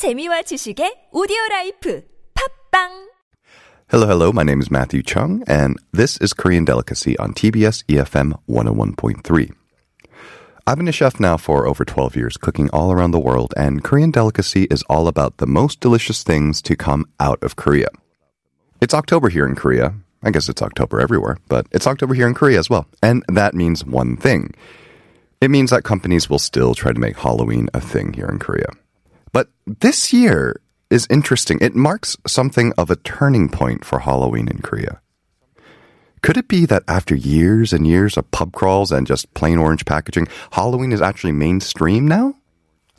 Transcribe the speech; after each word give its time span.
재미와 0.00 0.48
지식의 0.48 1.10
오디오 1.12 1.36
라이프 1.50 2.00
팝빵 2.72 3.10
Hello, 3.90 4.06
hello. 4.06 4.32
My 4.32 4.42
name 4.42 4.58
is 4.58 4.70
Matthew 4.70 5.02
Chung, 5.02 5.44
and 5.46 5.76
this 5.92 6.16
is 6.22 6.32
Korean 6.32 6.64
Delicacy 6.64 7.18
on 7.18 7.34
TBS 7.34 7.84
EFM 7.84 8.32
101.3. 8.48 9.52
I've 10.66 10.78
been 10.78 10.88
a 10.88 10.90
chef 10.90 11.20
now 11.20 11.36
for 11.36 11.66
over 11.66 11.84
12 11.84 12.16
years, 12.16 12.38
cooking 12.38 12.70
all 12.72 12.92
around 12.92 13.10
the 13.10 13.20
world, 13.20 13.52
and 13.58 13.84
Korean 13.84 14.10
Delicacy 14.10 14.64
is 14.70 14.82
all 14.88 15.06
about 15.06 15.36
the 15.36 15.46
most 15.46 15.80
delicious 15.80 16.22
things 16.22 16.62
to 16.62 16.74
come 16.74 17.04
out 17.20 17.44
of 17.44 17.56
Korea. 17.56 17.88
It's 18.80 18.94
October 18.94 19.28
here 19.28 19.46
in 19.46 19.54
Korea. 19.54 19.92
I 20.22 20.30
guess 20.30 20.48
it's 20.48 20.62
October 20.62 21.02
everywhere, 21.02 21.36
but 21.48 21.66
it's 21.72 21.86
October 21.86 22.14
here 22.14 22.26
in 22.26 22.32
Korea 22.32 22.58
as 22.58 22.70
well. 22.70 22.86
And 23.02 23.22
that 23.28 23.52
means 23.52 23.84
one 23.84 24.16
thing. 24.16 24.54
It 25.42 25.50
means 25.50 25.68
that 25.72 25.84
companies 25.84 26.30
will 26.30 26.38
still 26.38 26.72
try 26.74 26.94
to 26.94 26.98
make 26.98 27.18
Halloween 27.18 27.68
a 27.74 27.82
thing 27.82 28.14
here 28.14 28.32
in 28.32 28.38
Korea. 28.38 28.72
But 29.32 29.48
this 29.66 30.12
year, 30.12 30.60
is 30.90 31.06
interesting. 31.08 31.58
It 31.60 31.74
marks 31.74 32.16
something 32.26 32.72
of 32.76 32.90
a 32.90 32.96
turning 32.96 33.48
point 33.48 33.84
for 33.84 34.00
Halloween 34.00 34.48
in 34.48 34.58
Korea. 34.58 35.00
Could 36.22 36.36
it 36.36 36.48
be 36.48 36.66
that 36.66 36.82
after 36.86 37.14
years 37.14 37.72
and 37.72 37.86
years 37.86 38.18
of 38.18 38.30
pub 38.30 38.52
crawls 38.52 38.92
and 38.92 39.06
just 39.06 39.32
plain 39.32 39.56
orange 39.56 39.86
packaging, 39.86 40.28
Halloween 40.52 40.92
is 40.92 41.00
actually 41.00 41.32
mainstream 41.32 42.06
now? 42.06 42.34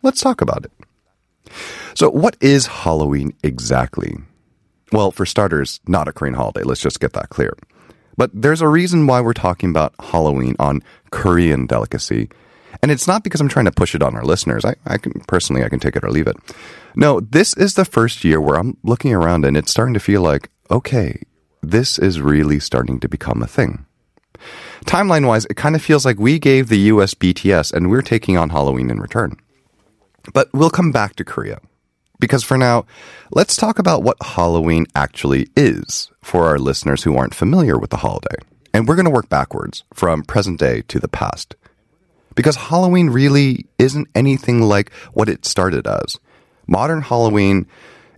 Let's 0.02 0.22
talk 0.22 0.42
about 0.42 0.66
it. 0.66 0.72
So, 1.94 2.10
what 2.10 2.36
is 2.40 2.66
Halloween 2.66 3.36
exactly? 3.44 4.16
Well, 4.92 5.12
for 5.12 5.26
starters, 5.26 5.80
not 5.88 6.08
a 6.08 6.14
Korean 6.14 6.34
holiday. 6.34 6.64
Let's 6.64 6.82
just 6.82 7.00
get 7.00 7.14
that 7.14 7.30
clear. 7.30 7.56
But 8.18 8.32
there's 8.34 8.62
a 8.62 8.68
reason 8.68 9.06
why 9.06 9.22
we're 9.22 9.34
talking 9.34 9.70
about 9.70 9.94
Halloween 10.00 10.56
on 10.58 10.82
Korean 11.12 11.68
delicacy 11.68 12.30
and 12.82 12.92
it's 12.92 13.08
not 13.08 13.24
because 13.24 13.42
I'm 13.42 13.50
trying 13.50 13.66
to 13.66 13.72
push 13.72 13.96
it 13.96 14.04
on 14.04 14.16
our 14.16 14.24
listeners. 14.24 14.66
I, 14.66 14.76
I 14.86 14.98
can 14.98 15.14
personally, 15.28 15.64
I 15.64 15.70
can 15.70 15.80
take 15.80 15.96
it 15.96 16.04
or 16.04 16.10
leave 16.10 16.28
it. 16.28 16.38
No, 16.96 17.20
this 17.20 17.54
is 17.56 17.76
the 17.76 17.86
first 17.86 18.24
year 18.24 18.42
where 18.42 18.58
I'm 18.58 18.78
looking 18.84 19.14
around 19.14 19.46
and 19.46 19.56
it's 19.56 19.72
starting 19.72 19.94
to 19.94 20.00
feel 20.00 20.22
like, 20.22 20.50
okay, 20.70 21.22
this 21.62 22.00
is 22.00 22.22
really 22.22 22.60
starting 22.60 23.00
to 23.00 23.10
become 23.10 23.42
a 23.42 23.48
thing. 23.48 23.86
Timeline 24.86 25.28
wise, 25.28 25.46
it 25.46 25.56
kind 25.56 25.76
of 25.76 25.82
feels 25.82 26.06
like 26.06 26.18
we 26.18 26.40
gave 26.40 26.68
the 26.68 26.80
US 26.80 27.14
BTS 27.14 27.72
and 27.72 27.90
we're 27.90 28.02
taking 28.02 28.38
on 28.38 28.50
Halloween 28.50 28.90
in 28.90 29.00
return. 29.00 29.38
But 30.34 30.50
we'll 30.54 30.70
come 30.70 30.92
back 30.92 31.16
to 31.16 31.24
Korea. 31.24 31.60
Because 32.20 32.44
for 32.44 32.58
now, 32.58 32.86
let's 33.32 33.56
talk 33.56 33.80
about 33.80 34.04
what 34.04 34.18
Halloween 34.22 34.86
actually 34.96 35.48
is 35.56 36.12
for 36.22 36.46
our 36.46 36.60
listeners 36.60 37.04
who 37.04 37.18
aren't 37.18 37.34
familiar 37.34 37.78
with 37.80 37.90
the 37.90 37.98
holiday. 37.98 38.36
And 38.74 38.88
we're 38.88 38.96
going 38.96 39.06
to 39.06 39.12
work 39.12 39.28
backwards 39.28 39.84
from 39.94 40.24
present 40.24 40.60
day 40.60 40.84
to 40.88 41.00
the 41.00 41.08
past 41.08 41.56
because 42.36 42.56
Halloween 42.56 43.10
really 43.10 43.66
isn't 43.78 44.08
anything 44.16 44.62
like 44.62 44.92
what 45.14 45.30
it 45.30 45.46
started 45.46 45.88
as. 45.88 46.20
Modern 46.68 47.02
Halloween, 47.02 47.68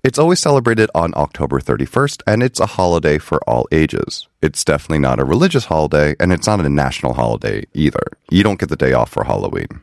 it's 0.03 0.19
always 0.19 0.39
celebrated 0.39 0.89
on 0.93 1.13
October 1.15 1.59
31st, 1.59 2.23
and 2.27 2.43
it's 2.43 2.59
a 2.59 2.65
holiday 2.65 3.17
for 3.17 3.39
all 3.47 3.67
ages. 3.71 4.27
It's 4.41 4.63
definitely 4.63 4.99
not 4.99 5.19
a 5.19 5.25
religious 5.25 5.65
holiday, 5.65 6.15
and 6.19 6.33
it's 6.33 6.47
not 6.47 6.59
a 6.59 6.69
national 6.69 7.13
holiday 7.13 7.65
either. 7.73 8.03
You 8.29 8.43
don't 8.43 8.59
get 8.59 8.69
the 8.69 8.75
day 8.75 8.93
off 8.93 9.09
for 9.09 9.23
Halloween. 9.23 9.81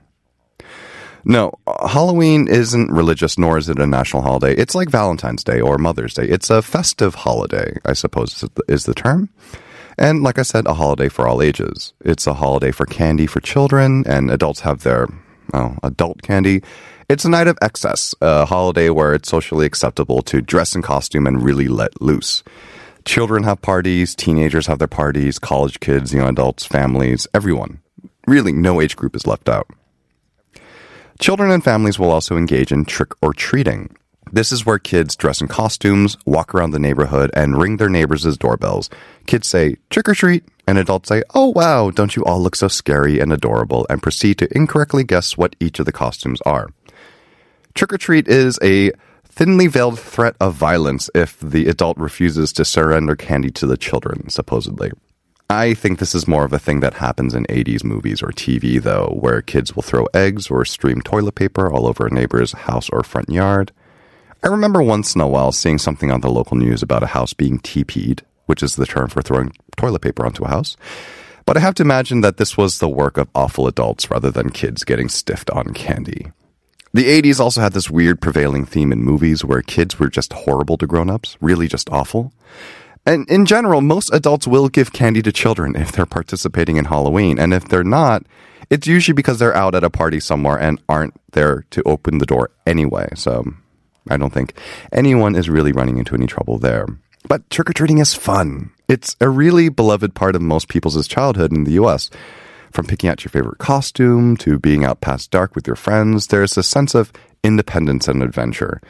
No, 1.25 1.53
Halloween 1.86 2.48
isn't 2.48 2.91
religious, 2.91 3.36
nor 3.39 3.58
is 3.58 3.69
it 3.69 3.78
a 3.78 3.86
national 3.86 4.23
holiday. 4.23 4.55
It's 4.55 4.75
like 4.75 4.89
Valentine's 4.89 5.45
Day 5.45 5.61
or 5.61 5.78
Mother's 5.78 6.14
Day. 6.14 6.25
It's 6.25 6.51
a 6.51 6.62
festive 6.62 7.14
holiday, 7.14 7.77
I 7.84 7.92
suppose 7.92 8.45
is 8.69 8.84
the 8.84 8.95
term. 8.95 9.28
And 10.01 10.23
like 10.23 10.39
I 10.39 10.43
said, 10.43 10.67
a 10.67 10.73
holiday 10.73 11.11
for 11.11 11.29
all 11.29 11.43
ages. 11.43 11.93
It's 12.01 12.27
a 12.27 12.33
holiday 12.33 12.70
for 12.70 12.87
candy 12.87 13.27
for 13.27 13.41
children, 13.41 14.03
and 14.07 14.31
adults 14.31 14.61
have 14.61 14.83
their 14.83 15.09
well, 15.53 15.79
adult 15.83 16.23
candy. 16.23 16.62
It's 17.11 17.27
a 17.27 17.29
night 17.29 17.48
of 17.48 17.59
excess, 17.61 18.15
a 18.23 18.47
holiday 18.47 18.89
where 18.89 19.12
it's 19.12 19.29
socially 19.29 19.67
acceptable 19.67 20.23
to 20.23 20.41
dress 20.41 20.75
in 20.75 20.81
costume 20.81 21.27
and 21.27 21.42
really 21.42 21.69
let 21.69 22.01
loose. 22.01 22.42
Children 23.05 23.42
have 23.42 23.61
parties, 23.61 24.15
teenagers 24.15 24.67
have 24.69 24.79
their 24.79 24.89
parties, 24.89 25.39
college 25.39 25.81
kids, 25.81 26.14
young 26.14 26.29
adults, 26.31 26.64
families, 26.64 27.27
everyone. 27.35 27.83
Really, 28.27 28.53
no 28.53 28.80
age 28.80 28.97
group 28.97 29.14
is 29.14 29.27
left 29.27 29.51
out. 29.51 29.69
Children 31.19 31.51
and 31.51 31.63
families 31.63 31.98
will 31.98 32.11
also 32.11 32.39
engage 32.39 32.73
in 32.73 32.86
trick 32.86 33.13
or 33.20 33.35
treating. 33.35 33.95
This 34.33 34.52
is 34.52 34.64
where 34.64 34.79
kids 34.79 35.17
dress 35.17 35.41
in 35.41 35.48
costumes, 35.48 36.17
walk 36.24 36.55
around 36.55 36.70
the 36.70 36.79
neighborhood, 36.79 37.30
and 37.35 37.61
ring 37.61 37.79
their 37.79 37.89
neighbors' 37.89 38.36
doorbells. 38.36 38.89
Kids 39.27 39.48
say, 39.48 39.77
trick 39.91 40.08
or 40.08 40.14
treat, 40.14 40.45
and 40.67 40.79
adults 40.79 41.08
say, 41.08 41.23
oh 41.35 41.48
wow, 41.48 41.91
don't 41.91 42.14
you 42.14 42.24
all 42.24 42.41
look 42.41 42.55
so 42.55 42.68
scary 42.68 43.18
and 43.18 43.33
adorable, 43.33 43.86
and 43.91 44.02
proceed 44.02 44.39
to 44.39 44.57
incorrectly 44.57 45.02
guess 45.02 45.36
what 45.36 45.57
each 45.58 45.80
of 45.80 45.86
the 45.86 45.92
costumes 45.92 46.41
are. 46.42 46.68
Trick 47.74 47.92
or 47.92 47.98
treat 47.98 48.29
is 48.29 48.58
a 48.63 48.92
thinly 49.24 49.67
veiled 49.67 49.98
threat 49.98 50.36
of 50.41 50.55
violence 50.55 51.11
if 51.14 51.39
the 51.41 51.67
adult 51.67 51.97
refuses 51.98 52.52
to 52.52 52.64
surrender 52.64 53.17
candy 53.17 53.51
to 53.51 53.67
the 53.67 53.77
children, 53.77 54.29
supposedly. 54.29 54.91
I 55.48 55.74
think 55.74 55.98
this 55.98 56.14
is 56.14 56.29
more 56.29 56.45
of 56.45 56.52
a 56.52 56.61
thing 56.61 56.79
that 56.80 56.95
happens 56.95 57.35
in 57.35 57.45
80s 57.47 57.83
movies 57.83 58.23
or 58.23 58.29
TV, 58.29 58.80
though, 58.80 59.17
where 59.20 59.42
kids 59.42 59.74
will 59.74 59.83
throw 59.83 60.07
eggs 60.14 60.48
or 60.48 60.64
stream 60.64 61.01
toilet 61.01 61.35
paper 61.35 61.73
all 61.73 61.89
over 61.89 62.07
a 62.07 62.14
neighbor's 62.14 62.52
house 62.52 62.89
or 62.91 63.02
front 63.02 63.29
yard. 63.29 63.73
I 64.42 64.48
remember 64.48 64.83
once 64.83 65.14
in 65.14 65.20
a 65.20 65.28
while 65.28 65.52
seeing 65.52 65.78
something 65.78 66.11
on 66.11 66.23
the 66.23 66.30
local 66.30 66.56
news 66.56 66.83
about 66.83 67.02
a 67.02 67.08
house 67.08 67.34
being 67.34 67.58
TP'd, 67.58 68.23
which 68.46 68.62
is 68.62 68.77
the 68.77 68.86
term 68.86 69.08
for 69.08 69.20
throwing 69.20 69.52
toilet 69.77 70.01
paper 70.01 70.24
onto 70.24 70.45
a 70.45 70.48
house. 70.48 70.77
But 71.45 71.56
I 71.56 71.61
have 71.61 71.74
to 71.74 71.83
imagine 71.83 72.23
that 72.23 72.39
this 72.39 72.56
was 72.56 72.79
the 72.79 72.89
work 72.89 73.18
of 73.18 73.29
awful 73.34 73.67
adults 73.67 74.11
rather 74.11 74.30
than 74.30 74.50
kids 74.50 74.84
getting 74.84 75.08
stiffed 75.08 75.50
on 75.50 75.74
candy. 75.74 76.33
The 76.92 77.05
80s 77.23 77.39
also 77.39 77.61
had 77.61 77.73
this 77.73 77.90
weird 77.90 78.20
prevailing 78.20 78.64
theme 78.64 78.92
in 78.92 79.02
movies 79.02 79.45
where 79.45 79.62
kids 79.62 79.98
were 79.98 80.08
just 80.08 80.33
horrible 80.33 80.77
to 80.79 80.86
grown 80.86 81.11
ups, 81.11 81.36
really 81.40 81.68
just 81.68 81.90
awful. 81.90 82.33
And 83.06 83.29
in 83.29 83.46
general, 83.46 83.80
most 83.80 84.12
adults 84.12 84.46
will 84.46 84.68
give 84.68 84.92
candy 84.92 85.23
to 85.23 85.33
children 85.33 85.77
if 85.77 85.92
they're 85.92 86.06
participating 86.06 86.77
in 86.77 86.86
Halloween. 86.86 87.39
And 87.39 87.55
if 87.55 87.68
they're 87.68 87.84
not, 87.84 88.24
it's 88.70 88.86
usually 88.86 89.14
because 89.14 89.39
they're 89.39 89.56
out 89.56 89.74
at 89.74 89.84
a 89.84 89.90
party 89.90 90.18
somewhere 90.18 90.58
and 90.58 90.80
aren't 90.89 91.14
there 91.33 91.64
to 91.70 91.83
open 91.84 92.18
the 92.18 92.27
door 92.27 92.50
anyway. 92.67 93.08
So 93.14 93.45
I 94.08 94.16
don't 94.16 94.33
think 94.33 94.55
anyone 94.92 95.34
is 95.34 95.50
really 95.50 95.72
running 95.72 95.98
into 95.98 96.14
any 96.14 96.27
trouble 96.27 96.58
there. 96.58 96.86
But 97.28 97.48
trick 97.50 97.70
or 97.70 97.72
treating 97.72 97.98
is 97.98 98.14
fun. 98.14 98.70
It's 98.88 99.16
a 99.20 99.28
really 99.28 99.68
beloved 99.68 100.14
part 100.14 100.34
of 100.34 100.42
most 100.42 100.68
people's 100.68 101.06
childhood 101.06 101.52
in 101.52 101.64
the 101.64 101.72
US. 101.72 102.11
From 102.72 102.86
picking 102.86 103.11
out 103.11 103.24
your 103.24 103.30
favorite 103.30 103.58
costume 103.58 104.36
to 104.38 104.58
being 104.58 104.84
out 104.84 105.00
past 105.00 105.30
dark 105.30 105.55
with 105.55 105.66
your 105.66 105.77
friends, 105.77 106.28
there's 106.28 106.56
a 106.56 106.62
sense 106.62 106.94
of 106.94 107.12
independence 107.42 108.08
and 108.08 108.22
adventure. 108.22 108.80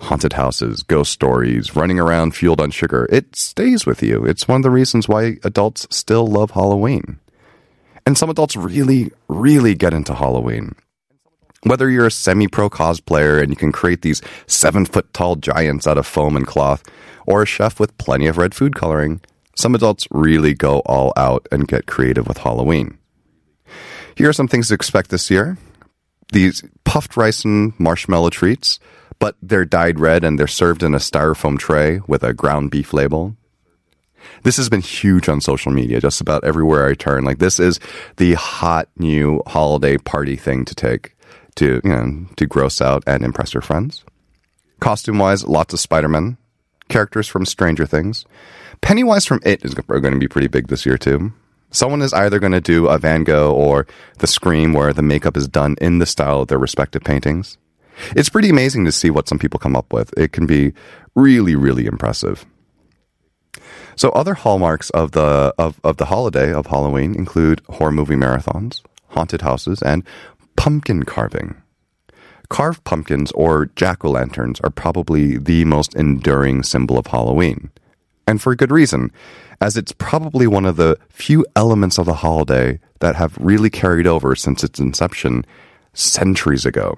Haunted 0.00 0.34
houses, 0.34 0.82
ghost 0.82 1.12
stories, 1.12 1.74
running 1.74 1.98
around 1.98 2.34
fueled 2.34 2.60
on 2.60 2.70
sugar. 2.70 3.08
It 3.10 3.34
stays 3.34 3.86
with 3.86 4.02
you. 4.02 4.24
It's 4.24 4.46
one 4.46 4.60
of 4.60 4.62
the 4.62 4.70
reasons 4.70 5.08
why 5.08 5.38
adults 5.42 5.86
still 5.90 6.26
love 6.26 6.52
Halloween. 6.52 7.18
And 8.06 8.16
some 8.16 8.30
adults 8.30 8.56
really, 8.56 9.10
really 9.28 9.74
get 9.74 9.92
into 9.92 10.14
Halloween. 10.14 10.74
Whether 11.64 11.90
you're 11.90 12.06
a 12.06 12.10
semi 12.10 12.46
pro 12.46 12.70
cosplayer 12.70 13.42
and 13.42 13.50
you 13.50 13.56
can 13.56 13.72
create 13.72 14.02
these 14.02 14.22
seven 14.46 14.84
foot 14.84 15.12
tall 15.12 15.36
giants 15.36 15.86
out 15.86 15.98
of 15.98 16.06
foam 16.06 16.36
and 16.36 16.46
cloth, 16.46 16.84
or 17.26 17.42
a 17.42 17.46
chef 17.46 17.80
with 17.80 17.98
plenty 17.98 18.26
of 18.26 18.38
red 18.38 18.54
food 18.54 18.74
coloring, 18.74 19.20
some 19.56 19.74
adults 19.74 20.06
really 20.10 20.54
go 20.54 20.78
all 20.86 21.12
out 21.16 21.46
and 21.50 21.66
get 21.66 21.86
creative 21.86 22.28
with 22.28 22.38
Halloween. 22.38 22.96
Here 24.14 24.28
are 24.28 24.32
some 24.32 24.48
things 24.48 24.68
to 24.68 24.74
expect 24.74 25.10
this 25.10 25.30
year 25.30 25.58
these 26.32 26.62
puffed 26.84 27.16
rice 27.16 27.44
and 27.44 27.72
marshmallow 27.80 28.30
treats, 28.30 28.78
but 29.18 29.36
they're 29.42 29.64
dyed 29.64 29.98
red 29.98 30.24
and 30.24 30.38
they're 30.38 30.46
served 30.46 30.82
in 30.82 30.94
a 30.94 30.98
styrofoam 30.98 31.58
tray 31.58 32.00
with 32.06 32.22
a 32.22 32.34
ground 32.34 32.70
beef 32.70 32.92
label. 32.92 33.34
This 34.42 34.56
has 34.58 34.68
been 34.68 34.82
huge 34.82 35.28
on 35.28 35.40
social 35.40 35.72
media, 35.72 36.00
just 36.00 36.20
about 36.20 36.44
everywhere 36.44 36.86
I 36.86 36.94
turn. 36.94 37.24
Like, 37.24 37.38
this 37.38 37.58
is 37.58 37.80
the 38.16 38.34
hot 38.34 38.88
new 38.96 39.42
holiday 39.46 39.96
party 39.96 40.36
thing 40.36 40.64
to 40.66 40.74
take 40.74 41.14
to 41.58 41.80
you 41.84 41.90
know 41.90 42.26
to 42.36 42.46
gross 42.46 42.80
out 42.80 43.02
and 43.06 43.24
impress 43.24 43.54
your 43.54 43.62
friends. 43.62 44.04
Costume 44.80 45.18
wise, 45.18 45.46
lots 45.46 45.74
of 45.74 45.80
Spider 45.80 46.08
Man 46.08 46.38
characters 46.88 47.28
from 47.28 47.44
Stranger 47.44 47.86
Things. 47.86 48.24
Pennywise 48.80 49.26
from 49.26 49.40
It 49.44 49.64
is 49.64 49.74
going 49.74 50.02
to 50.02 50.18
be 50.18 50.28
pretty 50.28 50.48
big 50.48 50.68
this 50.68 50.86
year 50.86 50.98
too. 50.98 51.32
Someone 51.70 52.00
is 52.00 52.14
either 52.14 52.38
going 52.38 52.52
to 52.52 52.60
do 52.60 52.88
a 52.88 52.96
Van 52.98 53.24
Gogh 53.24 53.52
or 53.52 53.86
the 54.18 54.26
Scream, 54.26 54.72
where 54.72 54.92
the 54.92 55.02
makeup 55.02 55.36
is 55.36 55.46
done 55.46 55.76
in 55.80 55.98
the 55.98 56.06
style 56.06 56.40
of 56.40 56.48
their 56.48 56.58
respective 56.58 57.04
paintings. 57.04 57.58
It's 58.16 58.30
pretty 58.30 58.48
amazing 58.48 58.84
to 58.86 58.92
see 58.92 59.10
what 59.10 59.28
some 59.28 59.38
people 59.38 59.60
come 59.60 59.76
up 59.76 59.92
with. 59.92 60.16
It 60.16 60.32
can 60.32 60.46
be 60.46 60.72
really, 61.14 61.56
really 61.56 61.84
impressive. 61.84 62.46
So 63.96 64.10
other 64.10 64.34
hallmarks 64.34 64.90
of 64.90 65.10
the 65.10 65.52
of, 65.58 65.80
of 65.84 65.96
the 65.96 66.06
holiday 66.06 66.52
of 66.52 66.66
Halloween 66.66 67.14
include 67.14 67.60
horror 67.68 67.92
movie 67.92 68.14
marathons, 68.14 68.82
haunted 69.08 69.42
houses, 69.42 69.82
and 69.82 70.04
pumpkin 70.68 71.02
carving. 71.02 71.56
Carved 72.50 72.84
pumpkins 72.84 73.32
or 73.32 73.70
jack 73.74 74.04
o' 74.04 74.10
lanterns 74.10 74.60
are 74.60 74.68
probably 74.68 75.38
the 75.38 75.64
most 75.64 75.94
enduring 75.94 76.62
symbol 76.62 76.98
of 76.98 77.06
Halloween. 77.06 77.70
And 78.26 78.42
for 78.42 78.54
good 78.54 78.70
reason, 78.70 79.10
as 79.62 79.78
it's 79.78 79.92
probably 79.92 80.46
one 80.46 80.66
of 80.66 80.76
the 80.76 80.98
few 81.08 81.46
elements 81.56 81.96
of 81.96 82.04
the 82.04 82.12
holiday 82.12 82.80
that 83.00 83.16
have 83.16 83.38
really 83.38 83.70
carried 83.70 84.06
over 84.06 84.36
since 84.36 84.62
its 84.62 84.78
inception 84.78 85.46
centuries 85.94 86.66
ago. 86.66 86.94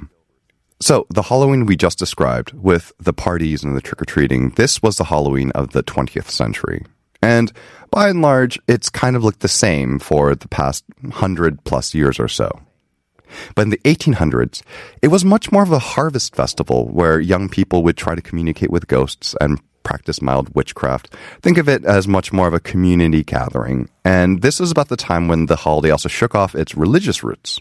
So, 0.80 1.06
the 1.08 1.22
Halloween 1.22 1.64
we 1.64 1.76
just 1.76 1.96
described, 1.96 2.52
with 2.54 2.92
the 2.98 3.12
parties 3.12 3.62
and 3.62 3.76
the 3.76 3.80
trick 3.80 4.02
or 4.02 4.04
treating, 4.04 4.50
this 4.56 4.82
was 4.82 4.96
the 4.96 5.04
Halloween 5.04 5.52
of 5.52 5.70
the 5.70 5.84
20th 5.84 6.28
century. 6.28 6.84
And 7.22 7.52
by 7.92 8.08
and 8.08 8.20
large, 8.20 8.58
it's 8.66 8.90
kind 8.90 9.14
of 9.14 9.22
looked 9.22 9.40
the 9.40 9.46
same 9.46 10.00
for 10.00 10.34
the 10.34 10.48
past 10.48 10.84
hundred 11.12 11.62
plus 11.62 11.94
years 11.94 12.18
or 12.18 12.26
so. 12.26 12.50
But 13.54 13.62
in 13.62 13.70
the 13.70 13.78
1800s, 13.78 14.62
it 15.02 15.08
was 15.08 15.24
much 15.24 15.52
more 15.52 15.62
of 15.62 15.72
a 15.72 15.78
harvest 15.78 16.34
festival 16.34 16.88
where 16.88 17.20
young 17.20 17.48
people 17.48 17.82
would 17.82 17.96
try 17.96 18.14
to 18.14 18.22
communicate 18.22 18.70
with 18.70 18.88
ghosts 18.88 19.34
and 19.40 19.60
practice 19.82 20.22
mild 20.22 20.54
witchcraft. 20.54 21.14
Think 21.42 21.58
of 21.58 21.68
it 21.68 21.84
as 21.84 22.06
much 22.06 22.32
more 22.32 22.46
of 22.46 22.54
a 22.54 22.60
community 22.60 23.24
gathering. 23.24 23.88
And 24.04 24.42
this 24.42 24.60
is 24.60 24.70
about 24.70 24.88
the 24.88 24.96
time 24.96 25.28
when 25.28 25.46
the 25.46 25.56
holiday 25.56 25.90
also 25.90 26.08
shook 26.08 26.34
off 26.34 26.54
its 26.54 26.74
religious 26.74 27.24
roots. 27.24 27.60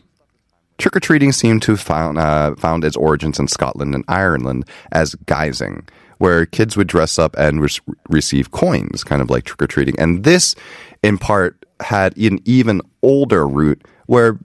Trick 0.78 0.96
or 0.96 1.00
treating 1.00 1.32
seemed 1.32 1.62
to 1.64 1.74
have 1.74 1.82
found, 1.82 2.18
uh, 2.18 2.56
found 2.56 2.86
its 2.86 2.96
origins 2.96 3.40
in 3.40 3.48
Scotland 3.48 3.94
and 3.94 4.06
Ireland 4.08 4.66
as 4.92 5.16
guising, 5.26 5.88
where 6.20 6.46
kids 6.46 6.78
would 6.78 6.88
dress 6.88 7.20
up 7.20 7.36
and 7.38 7.62
re- 7.62 7.96
receive 8.10 8.52
coins, 8.52 9.04
kind 9.04 9.22
of 9.22 9.30
like 9.30 9.44
trick 9.44 9.62
or 9.62 9.68
treating. 9.68 10.00
And 10.00 10.24
this, 10.24 10.56
in 11.04 11.18
part, 11.18 11.66
had 11.82 12.16
an 12.18 12.40
even 12.46 12.82
older 13.02 13.48
root 13.48 13.86
where 14.06 14.40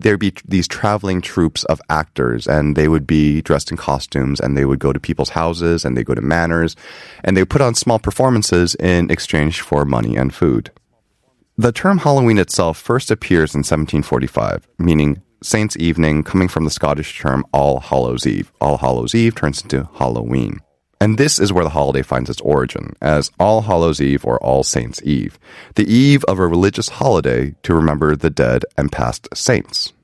there'd 0.00 0.20
be 0.20 0.34
these 0.46 0.68
traveling 0.68 1.20
troupes 1.20 1.64
of 1.64 1.80
actors 1.88 2.46
and 2.46 2.76
they 2.76 2.88
would 2.88 3.06
be 3.06 3.42
dressed 3.42 3.70
in 3.70 3.76
costumes 3.76 4.40
and 4.40 4.56
they 4.56 4.64
would 4.64 4.78
go 4.78 4.92
to 4.92 5.00
people's 5.00 5.30
houses 5.30 5.84
and 5.84 5.96
they 5.96 6.04
go 6.04 6.14
to 6.14 6.20
manors 6.20 6.76
and 7.24 7.36
they 7.36 7.42
would 7.42 7.50
put 7.50 7.60
on 7.60 7.74
small 7.74 7.98
performances 7.98 8.74
in 8.76 9.10
exchange 9.10 9.60
for 9.60 9.84
money 9.84 10.16
and 10.16 10.34
food. 10.34 10.70
The 11.56 11.72
term 11.72 11.98
Halloween 11.98 12.38
itself 12.38 12.78
first 12.78 13.10
appears 13.10 13.54
in 13.54 13.58
1745, 13.58 14.66
meaning 14.78 15.20
Saints' 15.42 15.76
Evening, 15.78 16.22
coming 16.22 16.48
from 16.48 16.64
the 16.64 16.70
Scottish 16.70 17.18
term 17.18 17.44
All 17.52 17.80
Hallows 17.80 18.26
Eve. 18.26 18.52
All 18.60 18.78
Hallows 18.78 19.14
Eve 19.14 19.34
turns 19.34 19.62
into 19.62 19.88
Halloween. 19.94 20.60
And 21.00 21.16
this 21.16 21.40
is 21.40 21.52
where 21.52 21.64
the 21.64 21.70
holiday 21.70 22.02
finds 22.02 22.28
its 22.28 22.42
origin, 22.42 22.94
as 23.00 23.30
All 23.40 23.62
Hallows 23.62 24.02
Eve 24.02 24.24
or 24.24 24.38
All 24.42 24.62
Saints' 24.62 25.00
Eve, 25.02 25.38
the 25.74 25.90
eve 25.90 26.22
of 26.24 26.38
a 26.38 26.46
religious 26.46 26.90
holiday 26.90 27.54
to 27.62 27.74
remember 27.74 28.14
the 28.14 28.28
dead 28.28 28.66
and 28.76 28.92
past 28.92 29.26
saints. 29.34 29.94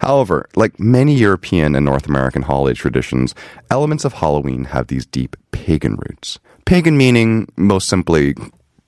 However, 0.00 0.48
like 0.56 0.80
many 0.80 1.14
European 1.14 1.76
and 1.76 1.84
North 1.84 2.08
American 2.08 2.42
holiday 2.42 2.74
traditions, 2.74 3.34
elements 3.70 4.04
of 4.04 4.14
Halloween 4.14 4.64
have 4.64 4.88
these 4.88 5.06
deep 5.06 5.36
pagan 5.52 5.94
roots. 5.94 6.40
Pagan 6.64 6.96
meaning, 6.96 7.46
most 7.56 7.88
simply, 7.88 8.34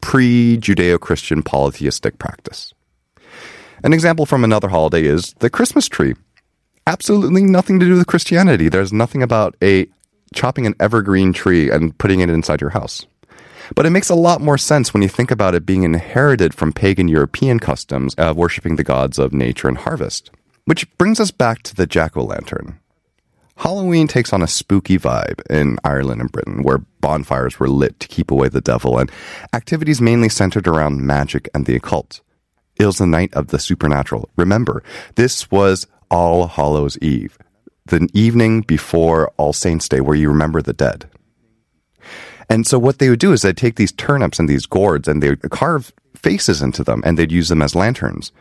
pre 0.00 0.58
Judeo 0.58 0.99
Christian 0.99 1.43
polytheistic 1.43 2.19
practice. 2.19 2.75
An 3.85 3.93
example 3.93 4.26
from 4.26 4.43
another 4.43 4.69
holiday 4.69 5.05
is 5.05 5.35
the 5.38 5.50
Christmas 5.50 5.88
tree. 5.88 6.14
Absolutely 6.87 7.44
nothing 7.44 7.79
to 7.81 7.87
do 7.87 7.97
with 7.97 8.06
Christianity. 8.06 8.69
There's 8.69 8.93
nothing 8.93 9.23
about 9.23 9.56
a 9.62 9.87
chopping 10.34 10.67
an 10.67 10.75
evergreen 10.81 11.32
tree 11.32 11.70
and 11.70 11.96
putting 11.99 12.20
it 12.20 12.31
inside 12.31 12.61
your 12.61 12.70
house. 12.70 13.06
But 13.75 13.87
it 13.87 13.90
makes 13.90 14.08
a 14.08 14.14
lot 14.14 14.40
more 14.40 14.58
sense 14.58 14.93
when 14.93 15.02
you 15.02 15.08
think 15.08 15.31
about 15.31 15.55
it 15.55 15.67
being 15.67 15.82
inherited 15.82 16.55
from 16.55 16.73
pagan 16.73 17.08
European 17.08 17.58
customs 17.58 18.14
of 18.14 18.37
worshiping 18.37 18.76
the 18.76 18.84
gods 18.84 19.19
of 19.19 19.32
nature 19.32 19.69
and 19.69 19.78
harvest. 19.78 20.31
Which 20.67 20.87
brings 20.99 21.20
us 21.20 21.31
back 21.31 21.62
to 21.64 21.75
the 21.75 21.87
jack 21.87 22.17
o' 22.17 22.25
lantern. 22.25 22.78
Halloween 23.56 24.06
takes 24.06 24.32
on 24.32 24.43
a 24.43 24.46
spooky 24.46 24.99
vibe 24.99 25.40
in 25.49 25.78
Ireland 25.82 26.20
and 26.20 26.31
Britain, 26.31 26.62
where 26.62 26.84
bonfires 27.00 27.58
were 27.58 27.70
lit 27.70 27.99
to 28.00 28.08
keep 28.08 28.31
away 28.31 28.49
the 28.49 28.61
devil, 28.61 28.99
and 28.99 29.11
activities 29.55 30.00
mainly 30.00 30.29
centered 30.29 30.69
around 30.69 31.00
magic 31.00 31.49
and 31.55 31.64
the 31.64 31.76
occult. 31.76 32.20
It 32.79 32.84
was 32.84 32.99
the 32.99 33.06
night 33.06 33.32
of 33.32 33.49
the 33.49 33.58
supernatural. 33.58 34.29
Remember, 34.37 34.82
this 35.14 35.50
was 35.50 35.87
All 36.11 36.49
Hallows 36.49 36.99
Eve, 36.99 37.38
the 37.87 38.09
evening 38.12 38.62
before 38.62 39.33
All 39.37 39.53
Saints' 39.53 39.88
Day, 39.88 40.00
where 40.00 40.17
you 40.17 40.29
remember 40.29 40.62
the 40.62 40.73
dead. 40.73 41.09
And 42.49 42.67
so 42.67 42.79
what 42.79 42.99
they 42.99 43.11
would 43.11 43.19
do 43.19 43.33
is 43.33 43.43
they'd 43.43 43.56
take 43.56 43.77
these 43.77 43.93
turnips 43.93 44.38
and 44.38 44.49
these 44.49 44.67
gourds 44.67 45.09
and 45.09 45.23
they 45.23 45.31
would 45.31 45.43
carve 45.50 45.93
faces 46.15 46.62
into 46.62 46.85
them 46.85 47.03
and 47.05 47.19
they'd 47.19 47.33
use 47.33 47.49
them 47.49 47.62
as 47.62 47.75
lanterns. 47.75 48.33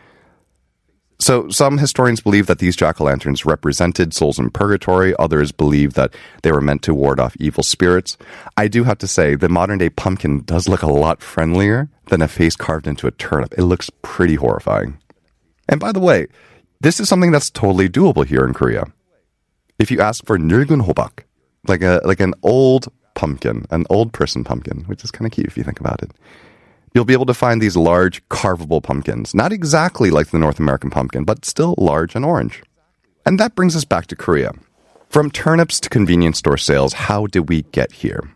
So 1.18 1.50
some 1.50 1.77
historians 1.77 2.19
believe 2.19 2.47
that 2.47 2.59
these 2.59 2.75
jack-o'-lanterns 2.75 3.45
represented 3.45 4.13
souls 4.13 4.38
in 4.38 4.50
purgatory. 4.50 5.15
Others 5.18 5.53
believe 5.53 5.94
that 5.94 6.13
they 6.44 6.51
were 6.51 6.62
meant 6.62 6.81
to 6.83 6.94
ward 6.94 7.19
off 7.19 7.38
evil 7.39 7.63
spirits. 7.63 8.18
I 8.57 8.68
do 8.68 8.83
have 8.83 8.98
to 9.00 9.07
say 9.07 9.36
the 9.36 9.48
modern 9.48 9.77
day 9.77 9.89
pumpkin 9.89 10.44
does 10.44 10.68
look 10.68 10.81
a 10.81 10.88
lot 10.88 11.21
friendlier 11.21 11.89
than 12.07 12.21
a 12.21 12.27
face 12.27 12.56
carved 12.56 12.86
into 12.86 13.07
a 13.07 13.12
turnip. 13.12 13.53
It 13.57 13.63
looks 13.63 13.89
pretty 14.01 14.36
horrifying. 14.36 14.98
And 15.69 15.80
by 15.80 15.94
the 15.94 16.01
way, 16.01 16.27
this 16.81 17.00
is 17.00 17.07
something 17.07 17.31
that's 17.31 17.50
totally 17.50 17.88
doable 17.88 18.25
here 18.25 18.45
in 18.45 18.53
Korea 18.53 18.86
if 19.80 19.92
you 19.92 20.00
ask 20.01 20.25
for 20.25 20.38
nirgun 20.38 20.86
hobak, 20.86 21.24
like 21.68 21.81
a 21.81 22.01
like 22.04 22.19
an 22.19 22.33
old 22.44 22.92
pumpkin, 23.13 23.66
an 23.72 23.86
old 23.89 24.13
person 24.13 24.44
pumpkin, 24.44 24.83
which 24.86 25.04
is 25.04 25.12
kind 25.12 25.25
of 25.25 25.31
cute 25.31 25.48
if 25.48 25.57
you 25.57 25.63
think 25.63 25.80
about 25.80 26.01
it. 26.04 26.12
You'll 26.94 27.06
be 27.06 27.13
able 27.13 27.25
to 27.25 27.33
find 27.33 27.62
these 27.62 27.75
large 27.75 28.27
carvable 28.30 28.81
pumpkins, 28.81 29.36
not 29.36 29.51
exactly 29.51 30.12
like 30.12 30.27
the 30.27 30.39
North 30.39 30.60
American 30.60 30.89
pumpkin, 30.89 31.25
but 31.25 31.44
still 31.44 31.75
large 31.77 32.16
and 32.16 32.24
orange. 32.24 32.63
And 33.25 33.39
that 33.39 33.56
brings 33.56 33.75
us 33.75 33.83
back 33.83 34.07
to 34.07 34.16
Korea. 34.16 34.54
From 35.10 35.30
turnips 35.31 35.80
to 35.81 35.89
convenience 35.89 36.39
store 36.39 36.57
sales, 36.57 36.94
how 36.94 37.27
did 37.27 37.50
we 37.50 37.63
get 37.63 37.92
here? 37.92 38.31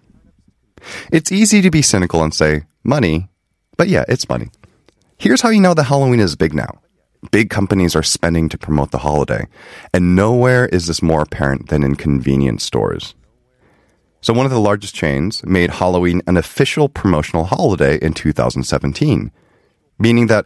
It's 1.11 1.31
easy 1.31 1.61
to 1.61 1.71
be 1.71 1.81
cynical 1.81 2.23
and 2.23 2.33
say, 2.33 2.63
money, 2.83 3.29
but 3.77 3.87
yeah, 3.87 4.03
it's 4.07 4.27
money. 4.27 4.49
Here's 5.17 5.41
how 5.41 5.49
you 5.49 5.61
know 5.61 5.73
that 5.73 5.83
Halloween 5.83 6.19
is 6.19 6.35
big 6.35 6.53
now. 6.53 6.81
Big 7.31 7.49
companies 7.49 7.95
are 7.95 8.03
spending 8.03 8.47
to 8.49 8.57
promote 8.57 8.91
the 8.91 8.99
holiday, 8.99 9.45
and 9.93 10.15
nowhere 10.15 10.67
is 10.67 10.87
this 10.87 11.01
more 11.01 11.21
apparent 11.21 11.67
than 11.67 11.83
in 11.83 11.95
convenience 11.95 12.63
stores. 12.63 13.13
So, 14.21 14.33
one 14.33 14.45
of 14.45 14.51
the 14.51 14.59
largest 14.59 14.95
chains 14.95 15.43
made 15.43 15.69
Halloween 15.69 16.21
an 16.27 16.37
official 16.37 16.87
promotional 16.87 17.43
holiday 17.43 17.97
in 17.97 18.13
2017, 18.13 19.31
meaning 19.97 20.27
that 20.27 20.45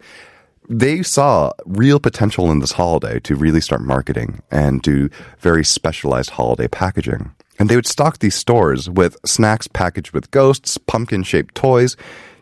they 0.68 1.04
saw 1.04 1.52
real 1.66 2.00
potential 2.00 2.50
in 2.50 2.60
this 2.60 2.72
holiday 2.72 3.20
to 3.20 3.36
really 3.36 3.62
start 3.62 3.82
marketing 3.82 4.42
and 4.50 4.82
do 4.82 5.10
very 5.40 5.64
specialized 5.64 6.32
holiday 6.32 6.68
packaging. 6.68 7.34
And 7.60 7.70
they 7.70 7.76
would 7.76 7.88
stock 7.88 8.20
these 8.20 8.36
stores 8.36 8.90
with 8.90 9.18
snacks 9.26 9.68
packaged 9.68 10.12
with 10.12 10.32
ghosts, 10.32 10.78
pumpkin 10.78 11.24
shaped 11.24 11.54
toys, 11.54 11.96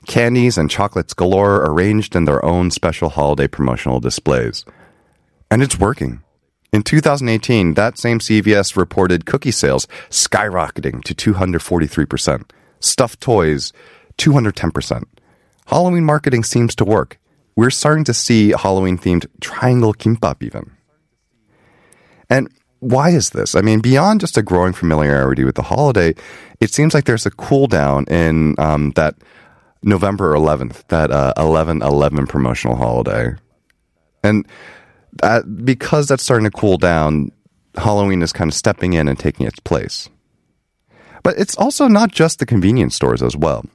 candies, 0.08 0.58
and 0.58 0.70
chocolates 0.70 1.14
galore 1.14 1.66
arranged 1.66 2.16
in 2.16 2.26
their 2.26 2.44
own 2.44 2.72
special 2.72 3.10
holiday 3.10 3.48
promotional 3.48 4.00
displays. 4.00 4.66
And 5.50 5.62
it's 5.62 5.80
working. 5.80 6.22
In 6.72 6.84
2018, 6.84 7.74
that 7.74 7.98
same 7.98 8.20
CVS 8.20 8.78
reported 8.78 9.26
cookie 9.26 9.52
sales 9.52 9.88
skyrocketing 10.10 11.04
to 11.04 11.14
243%. 11.14 12.50
Stuffed 12.80 13.20
toys, 13.20 13.74
210%. 14.18 15.04
Halloween 15.68 16.06
marketing 16.06 16.44
seems 16.44 16.76
to 16.76 16.86
work. 16.86 17.20
We're 17.56 17.70
starting 17.70 18.06
to 18.06 18.14
see 18.14 18.52
Halloween 18.52 18.98
themed 18.98 19.26
triangle 19.42 19.94
kimbap 19.94 20.42
even. 20.42 20.72
And 22.30 22.50
why 22.80 23.10
is 23.10 23.32
this? 23.32 23.54
I 23.56 23.62
mean, 23.62 23.82
beyond 23.82 24.22
just 24.22 24.38
a 24.38 24.42
growing 24.42 24.74
familiarity 24.74 25.44
with 25.44 25.56
the 25.56 25.62
holiday, 25.64 26.16
it 26.60 26.72
seems 26.72 26.94
like 26.94 27.06
there's 27.06 27.26
a 27.26 27.32
cool 27.32 27.68
down 27.68 28.06
in 28.06 28.56
um, 28.58 28.92
that 28.92 29.16
November 29.84 30.34
11th, 30.34 30.88
that 30.88 31.12
uh, 31.12 31.34
11 31.38 31.82
11 31.82 32.28
promotional 32.28 32.76
holiday. 32.76 33.36
And 34.24 34.48
that, 35.22 35.66
because 35.66 36.08
that's 36.08 36.24
starting 36.24 36.50
to 36.50 36.56
cool 36.56 36.78
down, 36.78 37.32
Halloween 37.76 38.22
is 38.22 38.34
kind 38.34 38.50
of 38.50 38.54
stepping 38.56 38.94
in 38.94 39.08
and 39.08 39.18
taking 39.18 39.46
its 39.46 39.60
place. 39.60 40.10
But 41.24 41.38
it's 41.38 41.58
also 41.58 41.88
not 41.88 42.12
just 42.12 42.40
the 42.40 42.46
convenience 42.46 42.96
stores 42.96 43.22
as 43.22 43.36
well. 43.36 43.66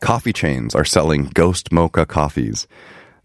Coffee 0.00 0.32
chains 0.32 0.74
are 0.74 0.84
selling 0.84 1.30
ghost 1.34 1.72
mocha 1.72 2.06
coffees. 2.06 2.66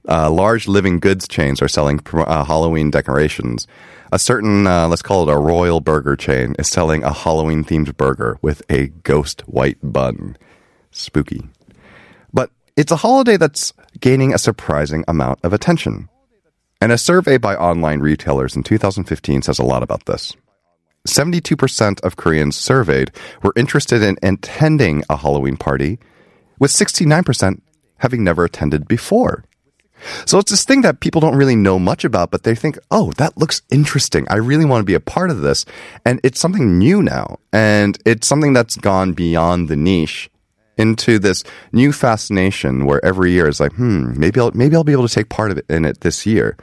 Uh, 0.07 0.31
large 0.31 0.67
living 0.67 0.99
goods 0.99 1.27
chains 1.27 1.61
are 1.61 1.67
selling 1.67 1.99
uh, 2.13 2.43
Halloween 2.43 2.89
decorations. 2.89 3.67
A 4.11 4.19
certain, 4.19 4.65
uh, 4.65 4.87
let's 4.87 5.01
call 5.01 5.27
it 5.27 5.31
a 5.31 5.37
royal 5.37 5.79
burger 5.79 6.15
chain, 6.15 6.55
is 6.57 6.67
selling 6.67 7.03
a 7.03 7.13
Halloween 7.13 7.63
themed 7.63 7.95
burger 7.97 8.37
with 8.41 8.61
a 8.69 8.87
ghost 8.87 9.41
white 9.41 9.77
bun. 9.83 10.37
Spooky. 10.91 11.47
It's 12.81 12.91
a 12.91 12.95
holiday 12.95 13.37
that's 13.37 13.73
gaining 13.99 14.33
a 14.33 14.39
surprising 14.39 15.05
amount 15.07 15.37
of 15.43 15.53
attention. 15.53 16.09
And 16.81 16.91
a 16.91 16.97
survey 16.97 17.37
by 17.37 17.55
online 17.55 17.99
retailers 17.99 18.55
in 18.55 18.63
2015 18.63 19.43
says 19.43 19.59
a 19.59 19.63
lot 19.63 19.83
about 19.83 20.07
this. 20.07 20.35
72% 21.07 22.01
of 22.01 22.15
Koreans 22.15 22.55
surveyed 22.55 23.11
were 23.43 23.53
interested 23.55 24.01
in 24.01 24.17
attending 24.23 25.03
a 25.11 25.17
Halloween 25.17 25.57
party, 25.57 25.99
with 26.57 26.71
69% 26.71 27.61
having 27.97 28.23
never 28.23 28.45
attended 28.45 28.87
before. 28.87 29.45
So 30.25 30.39
it's 30.39 30.49
this 30.49 30.65
thing 30.65 30.81
that 30.81 31.01
people 31.01 31.21
don't 31.21 31.37
really 31.37 31.55
know 31.55 31.77
much 31.77 32.03
about, 32.03 32.31
but 32.31 32.41
they 32.41 32.55
think, 32.55 32.79
oh, 32.89 33.11
that 33.19 33.37
looks 33.37 33.61
interesting. 33.69 34.25
I 34.27 34.37
really 34.37 34.65
want 34.65 34.81
to 34.81 34.85
be 34.85 34.95
a 34.95 34.99
part 34.99 35.29
of 35.29 35.41
this. 35.41 35.67
And 36.03 36.19
it's 36.23 36.39
something 36.39 36.79
new 36.79 37.03
now. 37.03 37.37
And 37.53 37.99
it's 38.07 38.27
something 38.27 38.53
that's 38.53 38.75
gone 38.75 39.13
beyond 39.13 39.69
the 39.69 39.75
niche 39.75 40.30
into 40.81 41.19
this 41.19 41.43
new 41.71 41.93
fascination 41.93 42.85
where 42.85 43.03
every 43.05 43.31
year 43.31 43.47
is 43.47 43.59
like, 43.59 43.73
hmm, 43.73 44.19
maybe 44.19 44.39
I'll, 44.39 44.51
maybe 44.53 44.75
I'll 44.75 44.83
be 44.83 44.91
able 44.91 45.07
to 45.07 45.13
take 45.13 45.29
part 45.29 45.51
of 45.51 45.59
it 45.59 45.65
in 45.69 45.85
it 45.85 46.01
this 46.01 46.25
year. 46.25 46.57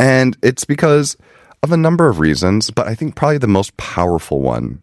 And 0.00 0.36
it's 0.42 0.64
because 0.64 1.16
of 1.62 1.70
a 1.70 1.76
number 1.76 2.08
of 2.08 2.18
reasons, 2.18 2.70
but 2.70 2.88
I 2.88 2.94
think 2.94 3.14
probably 3.14 3.38
the 3.38 3.46
most 3.46 3.76
powerful 3.76 4.40
one 4.40 4.80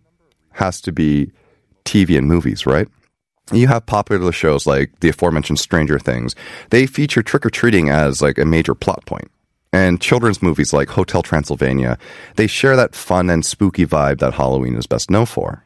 has 0.52 0.80
to 0.82 0.92
be 0.92 1.32
TV 1.86 2.18
and 2.18 2.28
movies, 2.28 2.66
right? 2.66 2.88
You 3.52 3.68
have 3.68 3.86
popular 3.86 4.32
shows 4.32 4.66
like 4.66 5.00
the 5.00 5.10
aforementioned 5.10 5.60
Stranger 5.60 6.00
Things. 6.00 6.36
They 6.70 6.86
feature 6.86 7.24
trick 7.24 7.46
or 7.46 7.50
treating 7.50 7.90
as 7.90 8.22
like 8.22 8.38
a 8.38 8.46
major 8.46 8.76
plot 8.76 9.06
point. 9.06 9.30
And 9.74 10.02
children's 10.02 10.42
movies 10.42 10.74
like 10.74 10.90
Hotel 10.90 11.24
Transylvania, 11.24 11.98
they 12.36 12.48
share 12.48 12.76
that 12.76 12.94
fun 12.94 13.30
and 13.30 13.46
spooky 13.46 13.86
vibe 13.86 14.20
that 14.20 14.34
Halloween 14.34 14.76
is 14.76 14.86
best 14.86 15.10
known 15.10 15.26
for. 15.26 15.66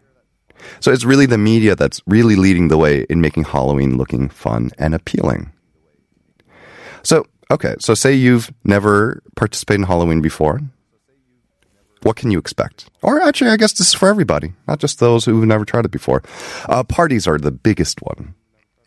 So 0.79 0.91
it's 0.91 1.05
really 1.05 1.25
the 1.25 1.38
media 1.38 1.75
that's 1.75 2.01
really 2.07 2.35
leading 2.35 2.67
the 2.67 2.77
way 2.77 3.05
in 3.09 3.21
making 3.21 3.45
Halloween 3.45 3.97
looking 3.97 4.29
fun 4.29 4.71
and 4.77 4.95
appealing. 4.95 5.51
So, 7.03 7.25
okay, 7.51 7.75
so 7.79 7.93
say 7.93 8.13
you've 8.13 8.51
never 8.63 9.21
participated 9.35 9.81
in 9.81 9.88
Halloween 9.88 10.21
before. 10.21 10.62
What 12.03 12.15
can 12.15 12.29
you 12.29 12.38
expect? 12.38 12.89
Or 13.01 13.21
actually, 13.21 13.50
I 13.50 13.57
guess 13.57 13.74
this 13.74 13.88
is 13.88 13.93
for 13.93 14.07
everybody, 14.09 14.53
not 14.67 14.79
just 14.79 15.00
those 15.00 15.25
who've 15.25 15.45
never 15.45 15.65
tried 15.65 15.85
it 15.85 15.91
before. 15.91 16.21
Uh, 16.69 16.83
parties 16.83 17.27
are 17.27 17.39
the 17.39 17.51
biggest 17.51 18.01
one. 18.01 18.35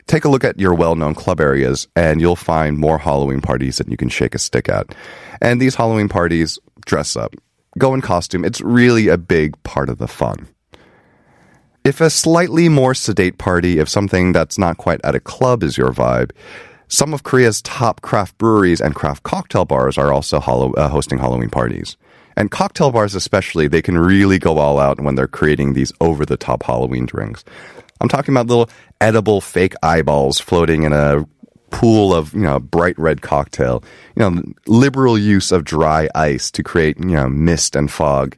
Take 0.07 0.25
a 0.25 0.29
look 0.29 0.45
at 0.45 0.59
your 0.59 0.73
well 0.73 0.95
known 0.95 1.15
club 1.15 1.41
areas, 1.41 1.87
and 1.95 2.21
you'll 2.21 2.37
find 2.37 2.79
more 2.79 2.99
Halloween 2.99 3.41
parties 3.41 3.79
than 3.79 3.91
you 3.91 3.97
can 3.97 4.09
shake 4.09 4.35
a 4.35 4.39
stick 4.39 4.69
at. 4.69 4.95
And 5.41 5.61
these 5.61 5.75
Halloween 5.75 6.09
parties 6.09 6.59
dress 6.87 7.17
up, 7.17 7.35
go 7.77 7.93
in 7.93 8.01
costume. 8.01 8.45
It's 8.45 8.61
really 8.61 9.09
a 9.09 9.19
big 9.19 9.63
part 9.65 9.89
of 9.91 9.99
the 9.99 10.09
fun. 10.09 10.49
If 11.85 12.01
a 12.01 12.11
slightly 12.11 12.69
more 12.69 12.95
sedate 12.95 13.39
party, 13.39 13.79
if 13.79 13.89
something 13.89 14.33
that's 14.33 14.59
not 14.59 14.77
quite 14.77 15.01
at 15.05 15.15
a 15.15 15.21
club 15.21 15.63
is 15.63 15.79
your 15.79 15.93
vibe, 15.93 16.33
some 16.89 17.13
of 17.15 17.23
Korea's 17.23 17.63
top 17.63 18.01
craft 18.01 18.37
breweries 18.39 18.81
and 18.81 18.95
craft 18.95 19.23
cocktail 19.23 19.65
bars 19.65 19.99
are 19.99 20.13
also 20.13 20.39
uh, 20.39 20.89
hosting 20.89 21.19
Halloween 21.19 21.51
parties. 21.51 21.97
And 22.37 22.51
cocktail 22.51 22.93
bars, 22.93 23.15
especially, 23.15 23.69
they 23.69 23.83
can 23.83 23.99
really 23.99 24.39
go 24.39 24.59
all 24.59 24.79
out 24.79 25.01
when 25.01 25.15
they're 25.15 25.27
creating 25.27 25.73
these 25.73 25.93
over 26.01 26.25
the 26.25 26.37
top 26.37 26.63
Halloween 26.63 27.05
drinks. 27.05 27.45
I'm 28.01 28.09
talking 28.09 28.33
about 28.33 28.47
little 28.47 28.71
edible 29.01 29.41
fake 29.41 29.75
eyeballs 29.83 30.39
floating 30.41 30.85
in 30.85 30.93
a 30.93 31.27
pool 31.71 32.15
of 32.15 32.33
you 32.33 32.41
know 32.41 32.59
bright 32.59 32.99
red 32.99 33.23
cocktail. 33.23 33.83
You 34.17 34.31
know, 34.31 34.43
liberal 34.67 35.19
use 35.19 35.53
of 35.53 35.65
dry 35.65 36.09
ice 36.15 36.51
to 36.53 36.63
create 36.63 36.99
you 36.99 37.17
know 37.17 37.29
mist 37.29 37.77
and 37.77 37.91
fog. 37.91 38.37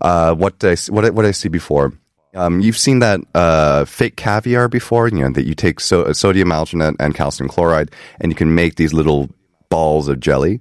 Uh, 0.00 0.34
what 0.34 0.58
did 0.58 0.78
I, 0.78 0.92
what 0.92 1.12
what 1.14 1.22
did 1.22 1.28
I 1.28 1.32
see 1.32 1.48
before? 1.48 1.92
Um, 2.34 2.60
you've 2.60 2.78
seen 2.78 3.00
that 3.00 3.20
uh, 3.34 3.84
fake 3.84 4.16
caviar 4.16 4.68
before, 4.68 5.08
you 5.08 5.20
know, 5.20 5.30
that 5.30 5.46
you 5.46 5.54
take 5.54 5.80
so- 5.80 6.12
sodium 6.12 6.48
alginate 6.48 6.96
and 6.98 7.14
calcium 7.14 7.48
chloride, 7.48 7.90
and 8.20 8.32
you 8.32 8.36
can 8.36 8.54
make 8.54 8.76
these 8.76 8.94
little 8.94 9.28
balls 9.68 10.08
of 10.08 10.20
jelly. 10.20 10.60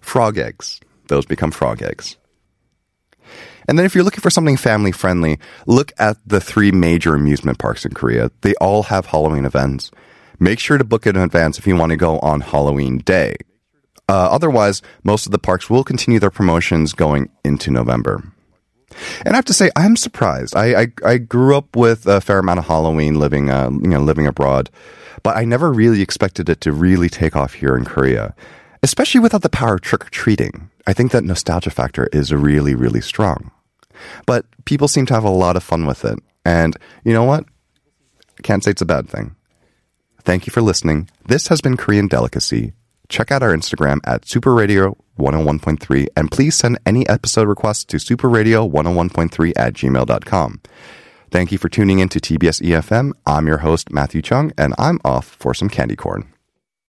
Frog 0.00 0.38
eggs. 0.38 0.80
Those 1.08 1.26
become 1.26 1.50
frog 1.50 1.82
eggs. 1.82 2.16
And 3.66 3.78
then 3.78 3.86
if 3.86 3.94
you're 3.94 4.04
looking 4.04 4.20
for 4.20 4.30
something 4.30 4.56
family 4.56 4.92
friendly, 4.92 5.38
look 5.66 5.92
at 5.98 6.18
the 6.26 6.40
three 6.40 6.70
major 6.70 7.14
amusement 7.14 7.58
parks 7.58 7.84
in 7.84 7.92
Korea. 7.92 8.30
They 8.42 8.54
all 8.56 8.84
have 8.84 9.06
Halloween 9.06 9.46
events. 9.46 9.90
Make 10.38 10.58
sure 10.58 10.76
to 10.76 10.84
book 10.84 11.06
it 11.06 11.16
in 11.16 11.22
advance 11.22 11.58
if 11.58 11.66
you 11.66 11.76
want 11.76 11.90
to 11.90 11.96
go 11.96 12.18
on 12.18 12.40
Halloween 12.40 12.98
day. 12.98 13.36
Uh, 14.08 14.28
otherwise, 14.30 14.82
most 15.02 15.24
of 15.24 15.32
the 15.32 15.38
parks 15.38 15.70
will 15.70 15.84
continue 15.84 16.20
their 16.20 16.30
promotions 16.30 16.92
going 16.92 17.30
into 17.42 17.70
November. 17.70 18.22
And 19.24 19.34
I 19.34 19.36
have 19.36 19.44
to 19.46 19.52
say, 19.52 19.70
I'm 19.76 19.96
surprised. 19.96 20.54
I, 20.56 20.82
I, 20.82 20.86
I 21.04 21.18
grew 21.18 21.56
up 21.56 21.76
with 21.76 22.06
a 22.06 22.20
fair 22.20 22.38
amount 22.38 22.58
of 22.58 22.66
Halloween 22.66 23.18
living, 23.18 23.50
uh, 23.50 23.70
you 23.70 23.88
know, 23.88 24.00
living 24.00 24.26
abroad, 24.26 24.70
but 25.22 25.36
I 25.36 25.44
never 25.44 25.72
really 25.72 26.02
expected 26.02 26.48
it 26.48 26.60
to 26.62 26.72
really 26.72 27.08
take 27.08 27.36
off 27.36 27.54
here 27.54 27.76
in 27.76 27.84
Korea, 27.84 28.34
especially 28.82 29.20
without 29.20 29.42
the 29.42 29.48
power 29.48 29.74
of 29.74 29.80
trick 29.80 30.06
or 30.06 30.10
treating. 30.10 30.70
I 30.86 30.92
think 30.92 31.12
that 31.12 31.24
nostalgia 31.24 31.70
factor 31.70 32.08
is 32.12 32.32
really, 32.32 32.74
really 32.74 33.00
strong. 33.00 33.50
But 34.26 34.46
people 34.64 34.88
seem 34.88 35.06
to 35.06 35.14
have 35.14 35.24
a 35.24 35.30
lot 35.30 35.56
of 35.56 35.62
fun 35.62 35.86
with 35.86 36.04
it. 36.04 36.18
And 36.44 36.76
you 37.04 37.12
know 37.12 37.24
what? 37.24 37.46
Can't 38.42 38.62
say 38.62 38.72
it's 38.72 38.82
a 38.82 38.86
bad 38.86 39.08
thing. 39.08 39.34
Thank 40.22 40.46
you 40.46 40.50
for 40.52 40.62
listening. 40.62 41.08
This 41.26 41.48
has 41.48 41.60
been 41.60 41.76
Korean 41.76 42.08
Delicacy. 42.08 42.72
Check 43.08 43.30
out 43.30 43.42
our 43.42 43.54
Instagram 43.54 44.00
at 44.04 44.26
Super 44.26 44.54
Radio 44.54 44.96
101.3 45.18 46.08
and 46.16 46.30
please 46.30 46.54
send 46.54 46.78
any 46.84 47.08
episode 47.08 47.46
requests 47.48 47.84
to 47.86 47.98
superradio101.3 47.98 49.52
at 49.56 49.74
gmail.com. 49.74 50.60
Thank 51.30 51.52
you 51.52 51.58
for 51.58 51.68
tuning 51.68 51.98
in 51.98 52.08
to 52.10 52.20
TBS 52.20 52.62
EFM. 52.62 53.12
I'm 53.26 53.46
your 53.46 53.58
host, 53.58 53.92
Matthew 53.92 54.22
Chung, 54.22 54.52
and 54.56 54.74
I'm 54.78 55.00
off 55.04 55.26
for 55.26 55.52
some 55.54 55.68
candy 55.68 55.96
corn. 55.96 56.33